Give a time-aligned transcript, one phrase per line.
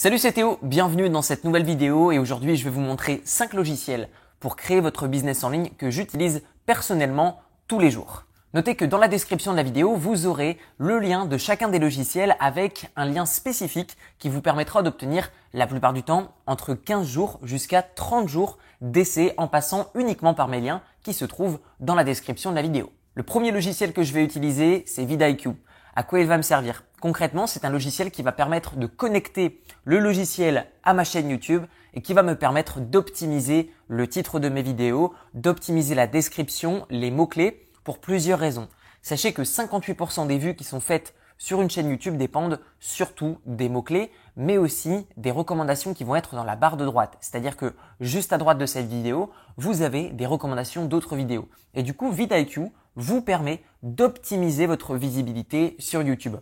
[0.00, 3.52] Salut c'est Théo, bienvenue dans cette nouvelle vidéo et aujourd'hui je vais vous montrer 5
[3.52, 8.22] logiciels pour créer votre business en ligne que j'utilise personnellement tous les jours.
[8.54, 11.80] Notez que dans la description de la vidéo, vous aurez le lien de chacun des
[11.80, 17.04] logiciels avec un lien spécifique qui vous permettra d'obtenir la plupart du temps entre 15
[17.04, 21.96] jours jusqu'à 30 jours d'essai en passant uniquement par mes liens qui se trouvent dans
[21.96, 22.92] la description de la vidéo.
[23.14, 25.56] Le premier logiciel que je vais utiliser, c'est vidIQ.
[25.96, 26.84] À quoi il va me servir?
[27.00, 31.64] Concrètement, c'est un logiciel qui va permettre de connecter le logiciel à ma chaîne YouTube
[31.94, 37.12] et qui va me permettre d'optimiser le titre de mes vidéos, d'optimiser la description, les
[37.12, 38.68] mots-clés pour plusieurs raisons.
[39.00, 43.68] Sachez que 58% des vues qui sont faites sur une chaîne YouTube dépendent surtout des
[43.68, 47.16] mots-clés, mais aussi des recommandations qui vont être dans la barre de droite.
[47.20, 51.48] C'est-à-dire que juste à droite de cette vidéo, vous avez des recommandations d'autres vidéos.
[51.74, 56.36] Et du coup, vidIQ vous permet d'optimiser votre visibilité sur YouTube.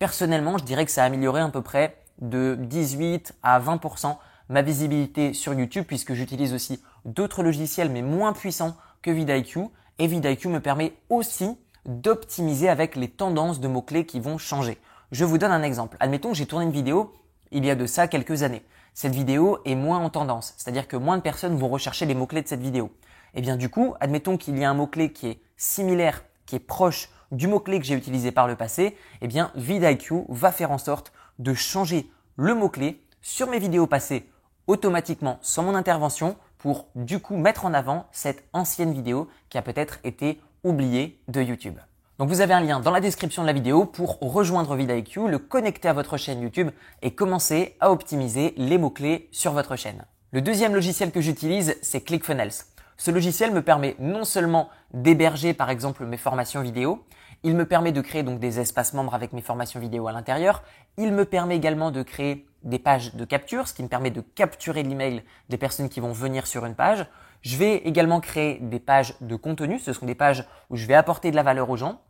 [0.00, 4.16] Personnellement, je dirais que ça a amélioré à peu près de 18 à 20%
[4.48, 9.66] ma visibilité sur YouTube puisque j'utilise aussi d'autres logiciels mais moins puissants que vidIQ
[9.98, 14.78] et vidIQ me permet aussi d'optimiser avec les tendances de mots-clés qui vont changer.
[15.12, 15.98] Je vous donne un exemple.
[16.00, 17.12] Admettons que j'ai tourné une vidéo
[17.50, 18.64] il y a de ça quelques années.
[18.94, 22.40] Cette vidéo est moins en tendance, c'est-à-dire que moins de personnes vont rechercher les mots-clés
[22.40, 22.90] de cette vidéo.
[23.34, 26.56] Et eh bien du coup, admettons qu'il y a un mot-clé qui est similaire, qui
[26.56, 30.72] est proche du mot-clé que j'ai utilisé par le passé, eh bien vidIQ va faire
[30.72, 34.28] en sorte de changer le mot-clé sur mes vidéos passées
[34.66, 39.62] automatiquement sans mon intervention pour du coup mettre en avant cette ancienne vidéo qui a
[39.62, 41.78] peut-être été oubliée de YouTube.
[42.18, 45.38] Donc vous avez un lien dans la description de la vidéo pour rejoindre vidIQ, le
[45.38, 46.70] connecter à votre chaîne YouTube
[47.00, 50.04] et commencer à optimiser les mots-clés sur votre chaîne.
[50.32, 52.52] Le deuxième logiciel que j'utilise, c'est ClickFunnels.
[53.00, 57.02] Ce logiciel me permet non seulement d'héberger par exemple mes formations vidéo,
[57.42, 60.62] il me permet de créer donc des espaces membres avec mes formations vidéo à l'intérieur,
[60.98, 64.20] il me permet également de créer des pages de capture, ce qui me permet de
[64.20, 67.06] capturer l'email des personnes qui vont venir sur une page.
[67.40, 70.92] Je vais également créer des pages de contenu, ce sont des pages où je vais
[70.92, 72.02] apporter de la valeur aux gens.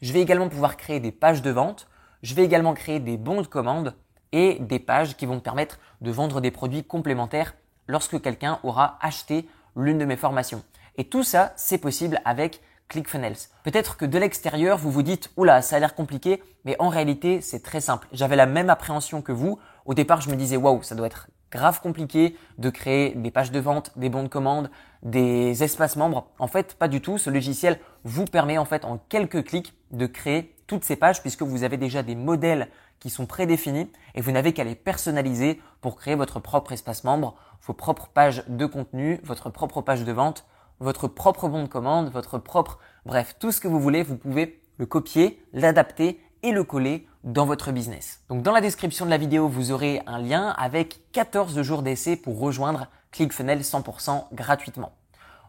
[0.00, 1.88] Je vais également pouvoir créer des pages de vente.
[2.22, 3.94] Je vais également créer des bons de commande
[4.32, 7.52] et des pages qui vont me permettre de vendre des produits complémentaires
[7.86, 9.46] lorsque quelqu'un aura acheté
[9.82, 10.62] l'une de mes formations.
[10.96, 13.36] Et tout ça, c'est possible avec ClickFunnels.
[13.64, 17.40] Peut-être que de l'extérieur, vous vous dites, oula, ça a l'air compliqué, mais en réalité,
[17.40, 18.08] c'est très simple.
[18.12, 19.58] J'avais la même appréhension que vous.
[19.84, 23.50] Au départ, je me disais, waouh, ça doit être grave compliqué de créer des pages
[23.50, 24.70] de vente, des bons de commande,
[25.02, 26.28] des espaces membres.
[26.38, 27.18] En fait, pas du tout.
[27.18, 31.42] Ce logiciel vous permet en fait en quelques clics de créer toutes ces pages puisque
[31.42, 32.68] vous avez déjà des modèles
[33.00, 37.36] qui sont prédéfinis et vous n'avez qu'à les personnaliser pour créer votre propre espace membre,
[37.62, 40.44] vos propres pages de contenu, votre propre page de vente,
[40.80, 44.60] votre propre bon de commande, votre propre, bref, tout ce que vous voulez, vous pouvez
[44.78, 48.22] le copier, l'adapter et le coller dans votre business.
[48.28, 52.16] Donc dans la description de la vidéo, vous aurez un lien avec 14 jours d'essai
[52.16, 54.92] pour rejoindre ClickFunnels 100% gratuitement.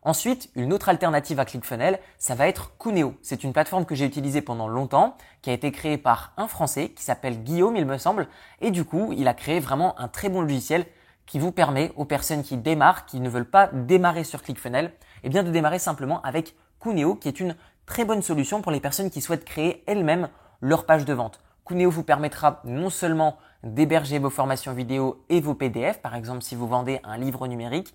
[0.01, 3.16] Ensuite, une autre alternative à ClickFunnels, ça va être Cuneo.
[3.22, 6.89] C'est une plateforme que j'ai utilisée pendant longtemps, qui a été créée par un Français
[6.89, 8.27] qui s'appelle Guillaume, il me semble,
[8.61, 10.85] et du coup, il a créé vraiment un très bon logiciel
[11.25, 15.29] qui vous permet aux personnes qui démarrent, qui ne veulent pas démarrer sur ClickFunnels, eh
[15.29, 19.09] bien de démarrer simplement avec Cuneo, qui est une très bonne solution pour les personnes
[19.09, 20.29] qui souhaitent créer elles-mêmes
[20.62, 21.40] leur page de vente.
[21.66, 26.56] Cuneo vous permettra non seulement d'héberger vos formations vidéo et vos PDF, par exemple si
[26.56, 27.94] vous vendez un livre numérique,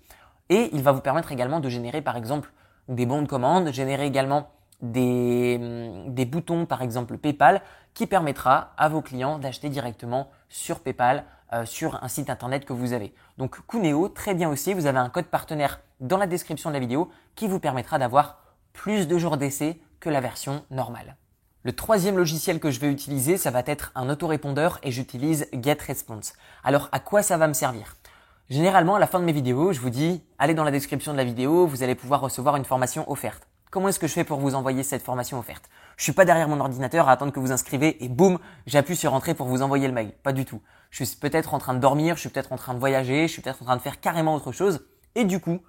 [0.49, 2.51] et il va vous permettre également de générer par exemple
[2.87, 4.49] des bons de commande, générer également
[4.81, 7.61] des, hum, des boutons par exemple PayPal
[7.93, 12.73] qui permettra à vos clients d'acheter directement sur PayPal euh, sur un site internet que
[12.73, 13.13] vous avez.
[13.37, 16.79] Donc Cuneo, très bien aussi, vous avez un code partenaire dans la description de la
[16.79, 18.39] vidéo qui vous permettra d'avoir
[18.73, 21.15] plus de jours d'essai que la version normale.
[21.65, 26.33] Le troisième logiciel que je vais utiliser, ça va être un autorépondeur et j'utilise GetResponse.
[26.63, 27.95] Alors à quoi ça va me servir?
[28.51, 31.17] Généralement, à la fin de mes vidéos, je vous dis, allez dans la description de
[31.17, 33.47] la vidéo, vous allez pouvoir recevoir une formation offerte.
[33.71, 35.67] Comment est-ce que je fais pour vous envoyer cette formation offerte?
[35.97, 38.37] Je suis pas derrière mon ordinateur à attendre que vous inscrivez et boum,
[38.67, 40.11] j'appuie sur entrée pour vous envoyer le mail.
[40.21, 40.61] Pas du tout.
[40.91, 43.33] Je suis peut-être en train de dormir, je suis peut-être en train de voyager, je
[43.33, 44.85] suis peut-être en train de faire carrément autre chose.
[45.15, 45.61] Et du coup,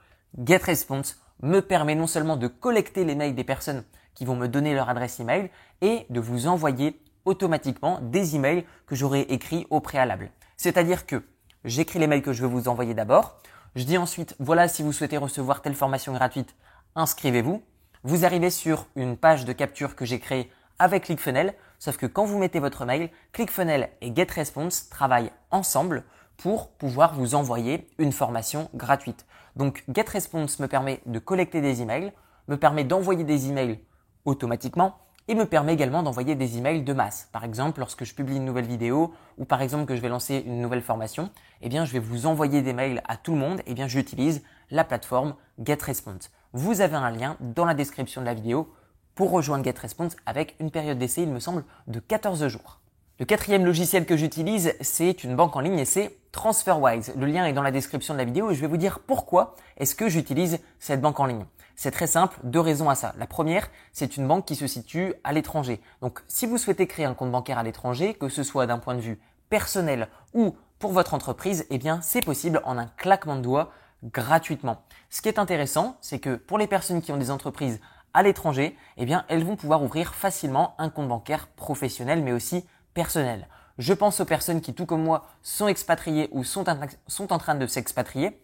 [0.44, 3.82] GetResponse me permet non seulement de collecter les mails des personnes
[4.16, 8.96] qui vont me donner leur adresse email et de vous envoyer automatiquement des emails que
[8.96, 10.30] j'aurai écrits au préalable.
[10.56, 11.22] C'est-à-dire que
[11.64, 13.38] j'écris les mails que je veux vous envoyer d'abord.
[13.76, 16.56] Je dis ensuite, voilà, si vous souhaitez recevoir telle formation gratuite,
[16.94, 17.62] inscrivez-vous.
[18.02, 22.24] Vous arrivez sur une page de capture que j'ai créée avec ClickFunnels, sauf que quand
[22.24, 26.04] vous mettez votre mail, ClickFunnels et GetResponse travaillent ensemble
[26.36, 29.26] pour pouvoir vous envoyer une formation gratuite.
[29.56, 32.12] Donc GetResponse me permet de collecter des emails,
[32.48, 33.80] me permet d'envoyer des emails
[34.26, 37.28] automatiquement et me permet également d'envoyer des emails de masse.
[37.32, 40.42] Par exemple, lorsque je publie une nouvelle vidéo ou par exemple que je vais lancer
[40.46, 41.30] une nouvelle formation,
[41.62, 43.60] eh bien, je vais vous envoyer des mails à tout le monde.
[43.66, 45.34] Eh bien, j'utilise la plateforme
[45.64, 46.30] GetResponse.
[46.52, 48.72] Vous avez un lien dans la description de la vidéo
[49.14, 52.80] pour rejoindre GetResponse avec une période d'essai, il me semble, de 14 jours.
[53.18, 57.14] Le quatrième logiciel que j'utilise, c'est une banque en ligne et c'est TransferWise.
[57.16, 59.56] Le lien est dans la description de la vidéo et je vais vous dire pourquoi
[59.78, 61.46] est-ce que j'utilise cette banque en ligne.
[61.76, 63.14] C'est très simple, deux raisons à ça.
[63.18, 65.82] La première, c'est une banque qui se situe à l'étranger.
[66.00, 68.94] Donc si vous souhaitez créer un compte bancaire à l'étranger, que ce soit d'un point
[68.94, 69.20] de vue
[69.50, 73.72] personnel ou pour votre entreprise, eh bien c'est possible en un claquement de doigts
[74.04, 74.82] gratuitement.
[75.10, 77.78] Ce qui est intéressant, c'est que pour les personnes qui ont des entreprises
[78.14, 82.64] à l'étranger, eh bien elles vont pouvoir ouvrir facilement un compte bancaire professionnel mais aussi
[82.94, 83.48] personnel.
[83.76, 86.64] Je pense aux personnes qui, tout comme moi, sont expatriées ou sont,
[87.06, 88.40] sont en train de s'expatrier.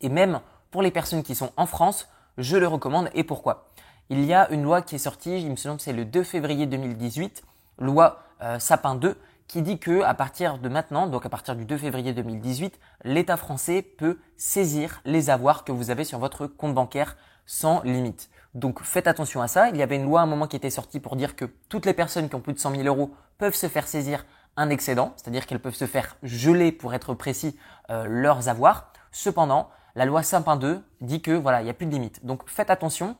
[0.00, 0.40] Et même
[0.70, 2.08] pour les personnes qui sont en France,
[2.38, 3.10] je le recommande.
[3.14, 3.68] Et pourquoi
[4.10, 6.22] Il y a une loi qui est sortie, il me semble que c'est le 2
[6.22, 7.42] février 2018,
[7.78, 9.16] loi euh, Sapin 2,
[9.48, 13.36] qui dit que à partir de maintenant, donc à partir du 2 février 2018, l'État
[13.36, 18.30] français peut saisir les avoirs que vous avez sur votre compte bancaire sans limite.
[18.54, 19.68] Donc faites attention à ça.
[19.68, 21.86] Il y avait une loi à un moment qui était sortie pour dire que toutes
[21.86, 24.24] les personnes qui ont plus de 100 000 euros peuvent se faire saisir
[24.56, 27.56] un excédent, c'est-à-dire qu'elles peuvent se faire geler, pour être précis,
[27.90, 28.92] euh, leurs avoirs.
[29.10, 32.24] Cependant, la loi Sapin 2 dit que voilà, il n'y a plus de limite.
[32.24, 33.16] Donc faites attention.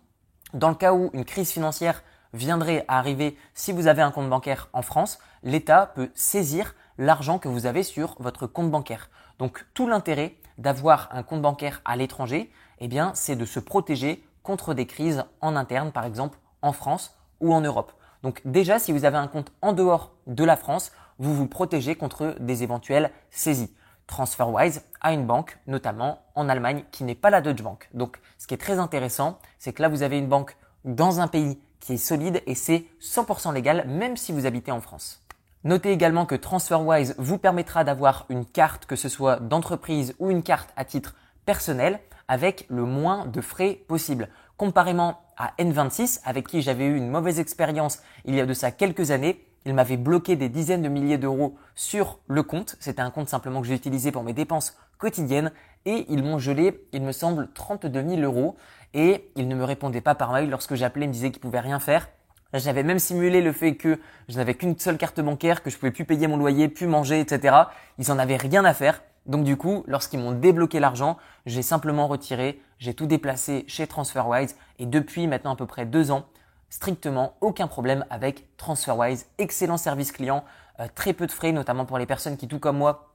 [0.55, 2.03] Dans le cas où une crise financière
[2.35, 7.39] viendrait à arriver si vous avez un compte bancaire en France, l'État peut saisir l'argent
[7.39, 9.11] que vous avez sur votre compte bancaire.
[9.39, 14.25] Donc tout l'intérêt d'avoir un compte bancaire à l'étranger, eh bien, c'est de se protéger
[14.43, 17.93] contre des crises en interne, par exemple en France ou en Europe.
[18.23, 21.97] Donc déjà, si vous avez un compte en dehors de la France, vous vous protégez
[21.97, 23.75] contre des éventuelles saisies.
[24.07, 27.89] TransferWise a une banque, notamment en Allemagne, qui n'est pas la Deutsche Bank.
[27.95, 31.29] Donc ce qui est très intéressant, c'est que là, vous avez une banque dans un
[31.29, 35.23] pays qui est solide et c'est 100% légal, même si vous habitez en France.
[35.65, 40.43] Notez également que TransferWise vous permettra d'avoir une carte, que ce soit d'entreprise ou une
[40.43, 41.15] carte à titre
[41.45, 44.29] personnel, avec le moins de frais possible.
[44.57, 48.71] Comparément à N26, avec qui j'avais eu une mauvaise expérience il y a de ça
[48.71, 52.77] quelques années, il m'avait bloqué des dizaines de milliers d'euros sur le compte.
[52.81, 55.53] C'était un compte simplement que j'ai utilisé pour mes dépenses quotidiennes
[55.85, 58.57] et ils m'ont gelé, il me semble, 32 000 euros
[58.95, 61.61] et ils ne me répondaient pas par mail lorsque j'appelais, ils me disaient qu'ils pouvaient
[61.61, 62.09] rien faire.
[62.55, 63.99] J'avais même simulé le fait que
[64.29, 67.21] je n'avais qu'une seule carte bancaire, que je pouvais plus payer mon loyer, plus manger,
[67.21, 67.57] etc.
[67.99, 69.03] Ils en avaient rien à faire.
[69.25, 71.17] Donc du coup, lorsqu'ils m'ont débloqué l'argent,
[71.47, 76.11] j'ai simplement retiré, j'ai tout déplacé chez TransferWise et depuis maintenant à peu près deux
[76.11, 76.27] ans,
[76.73, 79.27] strictement aucun problème avec TransferWise.
[79.37, 80.43] Excellent service client,
[80.81, 83.13] euh, très peu de frais, notamment pour les personnes qui, tout comme moi,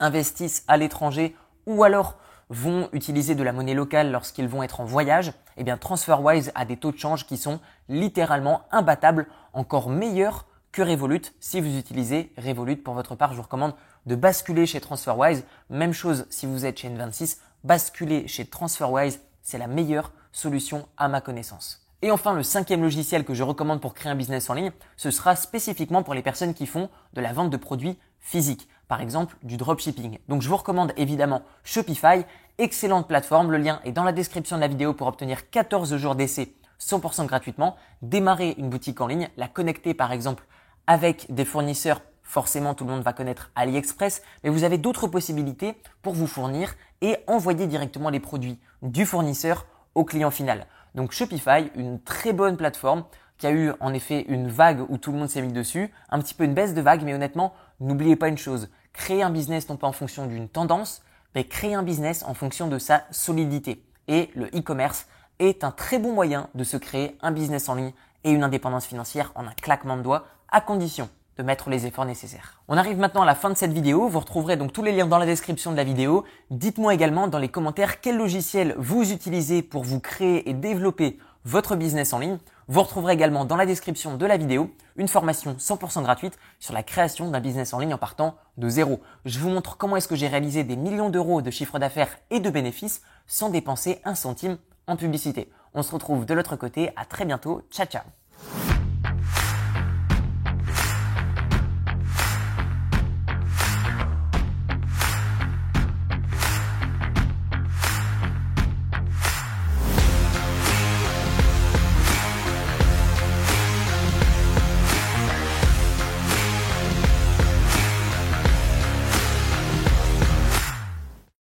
[0.00, 1.36] investissent à l'étranger
[1.66, 2.16] ou alors
[2.50, 6.64] vont utiliser de la monnaie locale lorsqu'ils vont être en voyage, eh bien TransferWise a
[6.64, 11.22] des taux de change qui sont littéralement imbattables, encore meilleurs que Revolut.
[11.38, 13.74] Si vous utilisez Revolut pour votre part, je vous recommande
[14.06, 15.44] de basculer chez TransferWise.
[15.70, 21.06] Même chose si vous êtes chez N26, basculer chez TransferWise, c'est la meilleure solution à
[21.06, 21.85] ma connaissance.
[22.06, 25.10] Et enfin, le cinquième logiciel que je recommande pour créer un business en ligne, ce
[25.10, 29.36] sera spécifiquement pour les personnes qui font de la vente de produits physiques, par exemple
[29.42, 30.20] du dropshipping.
[30.28, 32.24] Donc je vous recommande évidemment Shopify,
[32.58, 36.14] excellente plateforme, le lien est dans la description de la vidéo pour obtenir 14 jours
[36.14, 40.44] d'essai 100% gratuitement, démarrer une boutique en ligne, la connecter par exemple
[40.86, 45.74] avec des fournisseurs Forcément, tout le monde va connaître AliExpress, mais vous avez d'autres possibilités
[46.02, 49.64] pour vous fournir et envoyer directement les produits du fournisseur
[49.96, 50.66] au client final.
[50.96, 53.04] Donc Shopify, une très bonne plateforme
[53.36, 56.18] qui a eu en effet une vague où tout le monde s'est mis dessus, un
[56.18, 59.68] petit peu une baisse de vague, mais honnêtement, n'oubliez pas une chose, créer un business
[59.68, 61.02] non pas en fonction d'une tendance,
[61.34, 63.84] mais créer un business en fonction de sa solidité.
[64.08, 65.06] Et le e-commerce
[65.38, 67.92] est un très bon moyen de se créer un business en ligne
[68.24, 72.04] et une indépendance financière en un claquement de doigts, à condition de mettre les efforts
[72.04, 72.62] nécessaires.
[72.68, 74.08] On arrive maintenant à la fin de cette vidéo.
[74.08, 76.24] Vous retrouverez donc tous les liens dans la description de la vidéo.
[76.50, 81.76] Dites-moi également dans les commentaires quel logiciel vous utilisez pour vous créer et développer votre
[81.76, 82.38] business en ligne.
[82.68, 86.82] Vous retrouverez également dans la description de la vidéo une formation 100% gratuite sur la
[86.82, 89.00] création d'un business en ligne en partant de zéro.
[89.24, 92.40] Je vous montre comment est-ce que j'ai réalisé des millions d'euros de chiffre d'affaires et
[92.40, 95.50] de bénéfices sans dépenser un centime en publicité.
[95.74, 96.90] On se retrouve de l'autre côté.
[96.96, 97.62] À très bientôt.
[97.70, 98.75] Ciao, ciao.